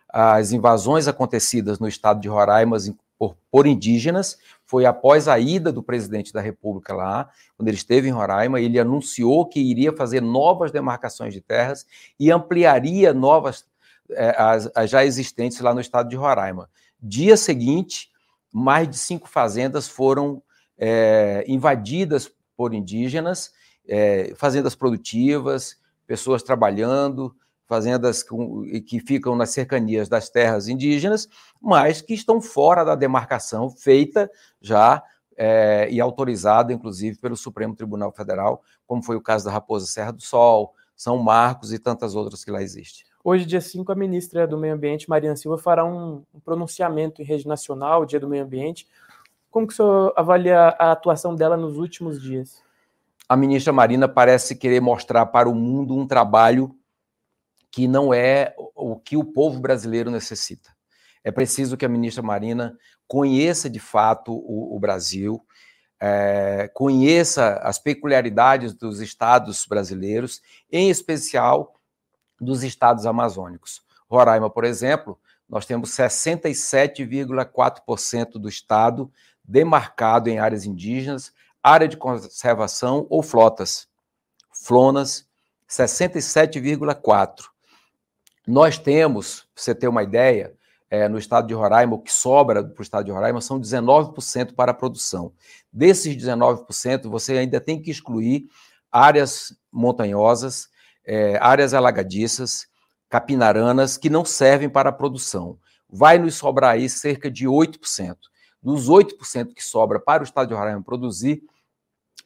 as 0.09 0.53
invasões 0.53 1.09
acontecidas 1.09 1.79
no 1.79 1.88
estado 1.88 2.21
de 2.21 2.29
Roraima 2.29 2.77
por, 3.19 3.37
por, 3.50 3.67
indígenas, 3.67 4.38
foi 4.65 4.87
após 4.87 5.27
a 5.27 5.38
ida 5.38 5.73
do 5.73 5.83
presidente 5.83 6.33
da 6.33 6.41
República 6.41 6.95
lá, 6.95 7.29
quando 7.57 7.69
ele 7.69 7.77
esteve 7.77 8.09
em 8.09 8.12
Roraima, 8.12 8.61
ele 8.61 8.79
anunciou 8.79 9.45
que 9.47 9.59
iria 9.59 9.93
fazer 9.93 10.23
novas 10.23 10.71
demarcações 10.71 11.35
de 11.35 11.41
terras 11.41 11.85
e 12.19 12.31
ampliaria 12.31 13.12
novas 13.12 13.67
é, 14.11 14.35
as, 14.38 14.71
as 14.75 14.88
já 14.88 15.05
existentes 15.05 15.61
lá 15.61 15.75
no 15.75 15.81
estado 15.81 16.09
de 16.09 16.17
Roraima. 16.17 16.71
Dia 17.00 17.37
seguinte, 17.37 18.11
mais 18.53 18.88
de 18.88 18.97
cinco 18.97 19.29
fazendas 19.29 19.88
foram 19.88 20.43
é, 20.79 21.45
invadidas 21.47 22.31
por 22.57 22.73
indígenas, 22.73 23.53
é, 23.87 24.33
fazendas 24.37 24.75
produtivas, 24.75 25.77
pessoas 26.09 26.43
trabalhando, 26.43 27.37
fazendas 27.67 28.25
que 28.87 28.99
ficam 28.99 29.37
nas 29.37 29.50
cercanias 29.50 30.09
das 30.09 30.31
terras 30.31 30.67
indígenas, 30.69 31.29
mas 31.61 32.00
que 32.00 32.15
estão 32.15 32.41
fora 32.41 32.83
da 32.83 32.95
demarcação 32.95 33.69
feita 33.69 34.29
já 34.59 35.03
é, 35.37 35.87
e 35.91 36.00
autorizada, 36.00 36.73
inclusive, 36.73 37.19
pelo 37.19 37.37
Supremo 37.37 37.77
Tribunal 37.77 38.11
Federal, 38.11 38.62
como 38.87 39.03
foi 39.03 39.17
o 39.17 39.21
caso 39.21 39.45
da 39.45 39.53
Raposa 39.53 39.87
Serra 39.87 40.11
do 40.11 40.23
Sol, 40.23 40.75
São 40.97 41.19
Marcos 41.19 41.71
e 41.73 41.79
tantas 41.79 42.15
outras 42.17 42.43
que 42.43 42.50
lá 42.50 42.62
existem. 42.62 43.07
Hoje, 43.23 43.45
dia 43.45 43.61
5, 43.61 43.93
a 43.93 43.95
ministra 43.95 44.47
do 44.47 44.57
Meio 44.57 44.73
Ambiente, 44.73 45.11
Mariana 45.11 45.37
Silva, 45.37 45.59
fará 45.59 45.85
um 45.85 46.25
pronunciamento 46.43 47.21
em 47.21 47.25
rede 47.25 47.47
nacional, 47.47 48.07
Dia 48.07 48.19
do 48.19 48.29
Meio 48.29 48.45
Ambiente. 48.45 48.88
Como 49.50 49.67
que 49.67 49.75
o 49.75 49.77
senhor 49.77 50.15
avalia 50.17 50.59
a 50.59 50.93
atuação 50.93 51.35
dela 51.35 51.57
nos 51.57 51.77
últimos 51.77 52.21
dias? 52.21 52.62
A 53.28 53.37
ministra 53.37 53.73
Marina 53.73 54.08
parece 54.08 54.56
querer 54.56 54.80
mostrar 54.80 55.26
para 55.26 55.49
o 55.49 55.54
mundo 55.54 55.94
um 55.94 56.06
trabalho 56.06 56.75
que 57.70 57.87
não 57.87 58.14
é 58.14 58.54
o 58.75 58.99
que 58.99 59.16
o 59.16 59.25
povo 59.25 59.61
brasileiro 59.61 60.11
necessita. 60.11 60.75
É 61.23 61.30
preciso 61.30 61.76
que 61.76 61.85
a 61.85 61.88
ministra 61.88 62.23
Marina 62.23 62.75
conheça 63.06 63.68
de 63.68 63.78
fato 63.78 64.32
o, 64.32 64.75
o 64.75 64.80
Brasil, 64.80 65.44
é, 66.00 66.70
conheça 66.73 67.58
as 67.62 67.78
peculiaridades 67.78 68.73
dos 68.73 69.00
estados 69.00 69.66
brasileiros, 69.66 70.40
em 70.73 70.88
especial 70.88 71.75
dos 72.40 72.62
estados 72.62 73.04
amazônicos. 73.04 73.82
Roraima, 74.08 74.49
por 74.49 74.64
exemplo, 74.64 75.18
nós 75.49 75.66
temos 75.66 75.90
67,4% 75.90 78.32
do 78.32 78.49
estado 78.49 79.12
demarcado 79.44 80.30
em 80.30 80.38
áreas 80.38 80.64
indígenas, 80.64 81.32
área 81.62 81.88
de 81.88 81.97
conservação 81.97 83.07
ou 83.11 83.23
flotas. 83.23 83.88
Flonas, 84.53 85.27
67,4%. 85.69 87.45
Nós 88.47 88.79
temos, 88.79 89.47
para 89.55 89.62
você 89.62 89.75
ter 89.75 89.88
uma 89.88 90.03
ideia, 90.03 90.55
é, 90.91 91.07
no 91.07 91.19
estado 91.19 91.47
de 91.47 91.55
Roraima, 91.55 91.95
o 91.95 91.99
que 91.99 92.12
sobra 92.12 92.65
para 92.65 92.81
o 92.81 92.83
estado 92.83 93.05
de 93.05 93.11
Roraima 93.11 93.41
são 93.41 93.61
19% 93.61 94.55
para 94.55 94.71
a 94.71 94.75
produção. 94.75 95.33
Desses 95.71 96.17
19%, 96.17 97.09
você 97.09 97.37
ainda 97.37 97.61
tem 97.61 97.81
que 97.81 97.91
excluir 97.91 98.49
áreas 98.91 99.55
montanhosas, 99.71 100.69
é, 101.05 101.37
áreas 101.41 101.75
alagadiças, 101.75 102.67
capinaranas, 103.09 103.99
que 103.99 104.09
não 104.09 104.25
servem 104.25 104.69
para 104.69 104.88
a 104.88 104.93
produção. 104.93 105.59
Vai 105.88 106.19
nos 106.19 106.37
sobrar 106.37 106.73
aí 106.73 106.88
cerca 106.88 107.31
de 107.31 107.47
8%. 107.47 108.17
Dos 108.62 108.88
8% 108.88 109.55
que 109.55 109.62
sobra 109.62 110.00
para 110.00 110.23
o 110.23 110.25
Estado 110.25 110.49
de 110.49 110.55
Roraima 110.55 110.83
produzir, 110.83 111.43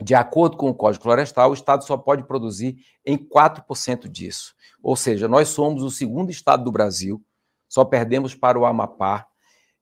de 0.00 0.14
acordo 0.14 0.56
com 0.56 0.70
o 0.70 0.74
Código 0.74 1.02
Florestal, 1.02 1.50
o 1.50 1.54
Estado 1.54 1.84
só 1.84 1.96
pode 1.96 2.24
produzir 2.24 2.76
em 3.04 3.16
4% 3.16 4.08
disso. 4.08 4.54
Ou 4.82 4.96
seja, 4.96 5.28
nós 5.28 5.48
somos 5.48 5.82
o 5.82 5.90
segundo 5.90 6.30
Estado 6.30 6.64
do 6.64 6.72
Brasil, 6.72 7.22
só 7.68 7.84
perdemos 7.84 8.34
para 8.34 8.58
o 8.58 8.64
Amapá, 8.64 9.26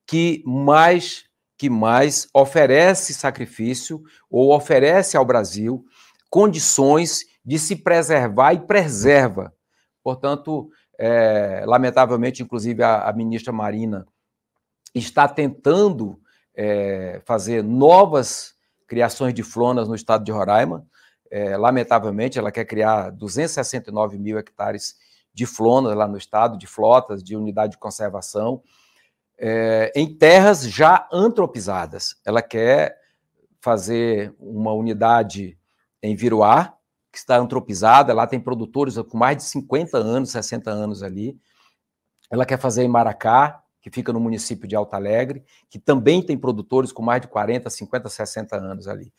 que 0.06 0.42
mais 0.44 1.24
que 1.56 1.68
mais 1.68 2.26
oferece 2.32 3.12
sacrifício 3.12 4.02
ou 4.30 4.54
oferece 4.54 5.14
ao 5.14 5.26
Brasil 5.26 5.84
condições 6.30 7.26
de 7.44 7.58
se 7.58 7.76
preservar 7.76 8.54
e 8.54 8.60
preserva. 8.60 9.52
Portanto, 10.02 10.70
é, 10.98 11.62
lamentavelmente, 11.66 12.42
inclusive, 12.42 12.82
a, 12.82 13.08
a, 13.08 13.12
ministra 13.12 13.52
Marina 13.52 14.06
está 14.94 15.28
tentando 15.28 16.19
é, 16.54 17.20
fazer 17.24 17.62
novas 17.62 18.54
criações 18.86 19.32
de 19.32 19.42
flonas 19.42 19.88
no 19.88 19.94
estado 19.94 20.24
de 20.24 20.32
Roraima. 20.32 20.84
É, 21.30 21.56
lamentavelmente, 21.56 22.38
ela 22.38 22.50
quer 22.50 22.64
criar 22.64 23.10
269 23.10 24.18
mil 24.18 24.38
hectares 24.38 24.96
de 25.32 25.46
flonas 25.46 25.96
lá 25.96 26.08
no 26.08 26.18
estado, 26.18 26.58
de 26.58 26.66
flotas, 26.66 27.22
de 27.22 27.36
unidade 27.36 27.72
de 27.72 27.78
conservação, 27.78 28.62
é, 29.38 29.92
em 29.94 30.12
terras 30.12 30.62
já 30.62 31.08
antropizadas. 31.12 32.16
Ela 32.24 32.42
quer 32.42 32.98
fazer 33.60 34.34
uma 34.38 34.72
unidade 34.72 35.56
em 36.02 36.16
Viruá, 36.16 36.74
que 37.12 37.18
está 37.18 37.36
antropizada, 37.36 38.14
lá 38.14 38.26
tem 38.26 38.40
produtores 38.40 38.96
com 38.96 39.18
mais 39.18 39.36
de 39.36 39.42
50 39.44 39.98
anos, 39.98 40.30
60 40.30 40.70
anos 40.70 41.02
ali. 41.02 41.38
Ela 42.30 42.46
quer 42.46 42.58
fazer 42.58 42.84
em 42.84 42.88
Maracá, 42.88 43.59
que 43.80 43.90
fica 43.90 44.12
no 44.12 44.20
município 44.20 44.68
de 44.68 44.76
Alto 44.76 44.94
Alegre, 44.94 45.44
que 45.68 45.78
também 45.78 46.22
tem 46.22 46.36
produtores 46.36 46.92
com 46.92 47.02
mais 47.02 47.20
de 47.20 47.28
40, 47.28 47.68
50, 47.70 48.08
60 48.08 48.56
anos 48.56 48.86
ali. 48.86 49.12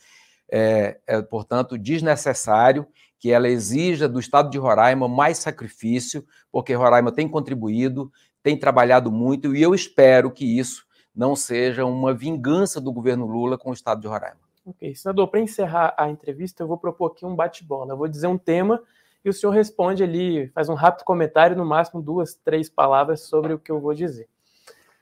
É, 0.51 0.99
é, 1.07 1.21
portanto, 1.21 1.77
desnecessário 1.77 2.85
que 3.17 3.31
ela 3.31 3.47
exija 3.47 4.09
do 4.09 4.19
Estado 4.19 4.49
de 4.49 4.57
Roraima 4.57 5.07
mais 5.07 5.37
sacrifício, 5.37 6.25
porque 6.51 6.73
Roraima 6.73 7.11
tem 7.11 7.27
contribuído, 7.27 8.11
tem 8.41 8.57
trabalhado 8.57 9.11
muito, 9.11 9.55
e 9.55 9.61
eu 9.61 9.75
espero 9.75 10.31
que 10.31 10.43
isso 10.43 10.85
não 11.15 11.35
seja 11.35 11.85
uma 11.85 12.13
vingança 12.13 12.81
do 12.81 12.91
governo 12.91 13.25
Lula 13.25 13.57
com 13.57 13.69
o 13.69 13.73
Estado 13.73 14.01
de 14.01 14.07
Roraima. 14.07 14.39
Ok, 14.65 14.95
senador, 14.95 15.27
para 15.27 15.39
encerrar 15.39 15.93
a 15.97 16.09
entrevista, 16.09 16.63
eu 16.63 16.67
vou 16.67 16.77
propor 16.77 17.11
aqui 17.11 17.25
um 17.25 17.35
bate-bola. 17.35 17.93
Eu 17.93 17.97
vou 17.97 18.07
dizer 18.07 18.27
um 18.27 18.37
tema 18.37 18.81
e 19.23 19.29
o 19.29 19.33
senhor 19.33 19.51
responde 19.51 20.03
ali, 20.03 20.49
faz 20.49 20.69
um 20.69 20.73
rápido 20.73 21.03
comentário, 21.03 21.55
no 21.55 21.65
máximo 21.65 22.01
duas, 22.01 22.35
três 22.35 22.69
palavras 22.69 23.21
sobre 23.21 23.53
o 23.53 23.59
que 23.59 23.71
eu 23.71 23.79
vou 23.79 23.93
dizer. 23.93 24.27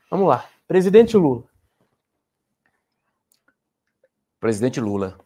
Vamos 0.09 0.27
lá. 0.27 0.49
Presidente 0.67 1.15
Lula. 1.15 1.43
Presidente 4.39 4.79
Lula 4.79 5.19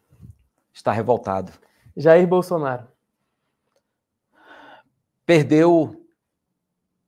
está 0.74 0.92
revoltado. 0.92 1.52
Jair 1.96 2.28
Bolsonaro. 2.28 2.88
Perdeu 5.25 6.06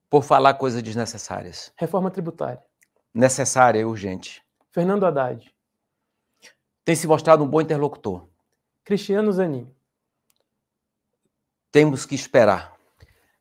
por 0.08 0.22
falar 0.22 0.54
coisas 0.54 0.82
desnecessárias. 0.82 1.72
Reforma 1.76 2.10
tributária. 2.10 2.62
Necessária 3.12 3.80
e 3.80 3.84
urgente. 3.84 4.42
Fernando 4.70 5.04
Haddad. 5.04 5.52
Tem 6.84 6.94
se 6.94 7.06
mostrado 7.06 7.42
um 7.42 7.48
bom 7.48 7.60
interlocutor. 7.60 8.28
Cristiano 8.84 9.32
Zanin. 9.32 9.68
Temos 11.72 12.06
que 12.06 12.14
esperar. 12.14 12.75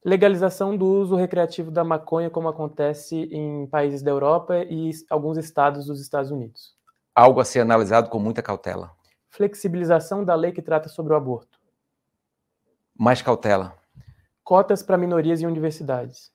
Legalização 0.06 0.78
do 0.78 0.86
uso 0.86 1.16
recreativo 1.16 1.72
da 1.72 1.84
maconha, 1.84 2.30
como 2.30 2.48
acontece 2.48 3.24
em 3.32 3.66
países 3.66 4.04
da 4.04 4.12
Europa 4.12 4.64
e 4.70 4.92
alguns 5.10 5.36
estados 5.36 5.88
dos 5.88 6.00
Estados 6.00 6.30
Unidos. 6.30 6.76
Algo 7.16 7.40
a 7.40 7.44
ser 7.44 7.62
analisado 7.62 8.08
com 8.08 8.20
muita 8.20 8.44
cautela. 8.44 8.92
Flexibilização 9.32 10.24
da 10.24 10.36
lei 10.36 10.52
que 10.52 10.62
trata 10.62 10.90
sobre 10.90 11.14
o 11.14 11.16
aborto. 11.16 11.60
Mais 12.96 13.24
cautela. 13.24 13.76
Cotas 14.44 14.84
para 14.84 14.96
minorias 14.96 15.42
e 15.42 15.48
universidades. 15.48 16.32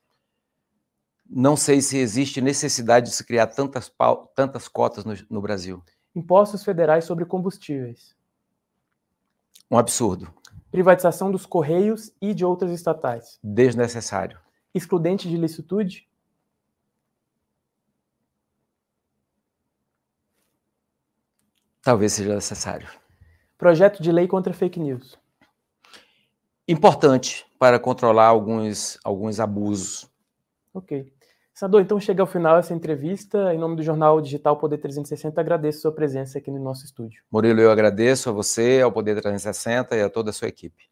Não 1.25 1.55
sei 1.55 1.81
se 1.81 1.97
existe 1.97 2.41
necessidade 2.41 3.05
de 3.05 3.15
se 3.15 3.25
criar 3.25 3.47
tantas, 3.47 3.89
tantas 4.35 4.67
cotas 4.67 5.05
no, 5.05 5.13
no 5.29 5.41
Brasil. 5.41 5.81
Impostos 6.13 6.61
federais 6.61 7.05
sobre 7.05 7.23
combustíveis. 7.23 8.13
Um 9.71 9.77
absurdo. 9.77 10.27
Privatização 10.71 11.29
dos 11.29 11.45
Correios 11.45 12.13
e 12.21 12.33
de 12.33 12.45
outras 12.45 12.71
estatais. 12.71 13.37
Desnecessário. 13.43 14.39
Excludente 14.73 15.27
de 15.27 15.35
licitude. 15.35 16.09
Talvez 21.83 22.13
seja 22.13 22.33
necessário. 22.33 22.87
Projeto 23.57 24.01
de 24.01 24.11
lei 24.11 24.27
contra 24.27 24.53
fake 24.53 24.79
news. 24.79 25.19
Importante 26.67 27.45
para 27.59 27.77
controlar 27.77 28.27
alguns, 28.27 28.97
alguns 29.03 29.39
abusos. 29.41 30.09
Ok. 30.73 31.11
Senador, 31.53 31.81
então 31.81 31.99
chega 31.99 32.23
ao 32.23 32.27
final 32.27 32.57
essa 32.57 32.73
entrevista. 32.73 33.53
Em 33.53 33.57
nome 33.57 33.75
do 33.75 33.83
jornal 33.83 34.19
digital 34.21 34.57
Poder 34.57 34.77
360, 34.77 35.39
agradeço 35.39 35.81
sua 35.81 35.91
presença 35.91 36.37
aqui 36.37 36.49
no 36.49 36.59
nosso 36.59 36.85
estúdio. 36.85 37.21
Murilo, 37.31 37.59
eu 37.59 37.71
agradeço 37.71 38.29
a 38.29 38.33
você, 38.33 38.81
ao 38.81 38.91
Poder 38.91 39.13
360 39.13 39.95
e 39.95 40.01
a 40.01 40.09
toda 40.09 40.29
a 40.29 40.33
sua 40.33 40.47
equipe. 40.47 40.89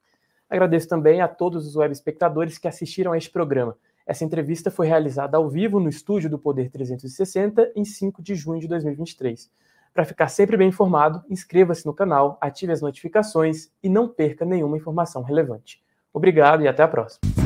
Agradeço 0.50 0.88
também 0.88 1.22
a 1.22 1.28
todos 1.28 1.66
os 1.68 1.76
web 1.76 1.92
espectadores 1.92 2.58
que 2.58 2.68
assistiram 2.68 3.14
a 3.14 3.18
este 3.18 3.30
programa. 3.30 3.76
Essa 4.06 4.26
entrevista 4.26 4.72
foi 4.72 4.88
realizada 4.88 5.38
ao 5.38 5.48
vivo 5.48 5.80
no 5.80 5.88
estúdio 5.88 6.30
do 6.30 6.40
Poder 6.40 6.70
360 6.72 7.72
em 7.76 7.86
5 7.86 8.22
de 8.22 8.34
junho 8.36 8.60
de 8.60 8.68
2023. 8.68 9.50
Para 9.94 10.06
ficar 10.06 10.28
sempre 10.28 10.58
bem 10.58 10.70
informado, 10.70 11.24
inscreva-se 11.30 11.86
no 11.86 11.94
canal, 11.94 12.38
ative 12.42 12.72
as 12.72 12.82
notificações 12.82 13.70
e 13.84 13.90
não 13.90 14.08
perca 14.08 14.46
nenhuma 14.46 14.78
informação 14.78 15.22
relevante. 15.22 15.82
Obrigado 16.12 16.64
e 16.64 16.68
até 16.68 16.82
a 16.82 16.88
próxima. 16.88 17.39